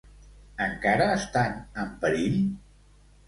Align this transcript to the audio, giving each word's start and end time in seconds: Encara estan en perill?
Encara 0.67 1.05
estan 1.17 1.53
en 1.83 1.91
perill? 2.05 2.39